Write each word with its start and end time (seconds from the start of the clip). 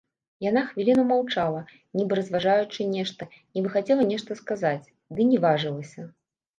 Яна 0.43 0.61
хвіліну 0.69 1.03
маўчала, 1.11 1.61
нібы 2.01 2.19
разважаючы 2.21 2.89
нешта, 2.97 3.31
нібы 3.53 3.69
хацела 3.79 4.09
нешта 4.13 4.43
сказаць, 4.45 4.85
ды 5.17 5.31
не 5.33 5.37
важылася. 5.49 6.01